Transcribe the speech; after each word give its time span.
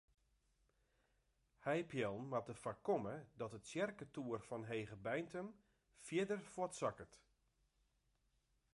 Heipeallen 1.65 2.25
moatte 2.31 2.55
foarkomme 2.61 3.13
dat 3.41 3.51
de 3.51 3.61
tsjerketoer 3.63 4.39
fan 4.49 4.65
Hegebeintum 4.71 5.47
fierder 6.07 6.39
fuortsakket. 6.53 7.21